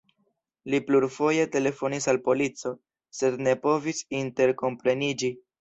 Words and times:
Li 0.73 0.79
plurfoje 0.87 1.43
telefonis 1.57 2.09
al 2.13 2.19
polico, 2.29 2.73
sed 3.21 3.39
ne 3.49 3.55
povis 3.67 4.03
interkompreniĝi. 4.25 5.33